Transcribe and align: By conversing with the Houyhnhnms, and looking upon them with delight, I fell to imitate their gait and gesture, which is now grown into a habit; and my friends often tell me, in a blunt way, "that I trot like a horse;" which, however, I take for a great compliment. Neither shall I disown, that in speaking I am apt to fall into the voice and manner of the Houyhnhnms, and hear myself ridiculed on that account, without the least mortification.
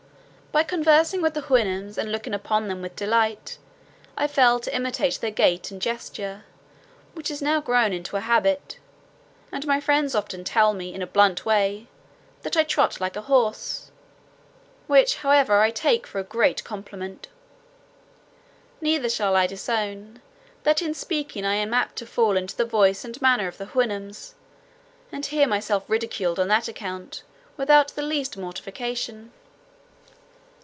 By 0.53 0.63
conversing 0.63 1.21
with 1.21 1.33
the 1.33 1.43
Houyhnhnms, 1.43 1.97
and 1.97 2.11
looking 2.11 2.33
upon 2.33 2.67
them 2.67 2.81
with 2.81 2.97
delight, 2.97 3.57
I 4.17 4.27
fell 4.27 4.59
to 4.59 4.75
imitate 4.75 5.13
their 5.21 5.31
gait 5.31 5.71
and 5.71 5.81
gesture, 5.81 6.43
which 7.13 7.31
is 7.31 7.41
now 7.41 7.61
grown 7.61 7.93
into 7.93 8.17
a 8.17 8.19
habit; 8.19 8.77
and 9.49 9.65
my 9.65 9.79
friends 9.79 10.13
often 10.13 10.43
tell 10.43 10.73
me, 10.73 10.93
in 10.93 11.01
a 11.01 11.07
blunt 11.07 11.45
way, 11.45 11.87
"that 12.41 12.57
I 12.57 12.65
trot 12.65 12.99
like 12.99 13.15
a 13.15 13.21
horse;" 13.21 13.91
which, 14.87 15.15
however, 15.19 15.61
I 15.61 15.71
take 15.71 16.05
for 16.05 16.19
a 16.19 16.23
great 16.23 16.65
compliment. 16.65 17.29
Neither 18.81 19.07
shall 19.07 19.37
I 19.37 19.47
disown, 19.47 20.21
that 20.63 20.81
in 20.81 20.93
speaking 20.93 21.45
I 21.45 21.55
am 21.55 21.73
apt 21.73 21.95
to 21.99 22.05
fall 22.05 22.35
into 22.35 22.57
the 22.57 22.65
voice 22.65 23.05
and 23.05 23.19
manner 23.21 23.47
of 23.47 23.57
the 23.57 23.67
Houyhnhnms, 23.67 24.33
and 25.13 25.25
hear 25.25 25.47
myself 25.47 25.85
ridiculed 25.89 26.41
on 26.41 26.49
that 26.49 26.67
account, 26.67 27.23
without 27.55 27.87
the 27.95 28.03
least 28.03 28.35
mortification. 28.35 29.31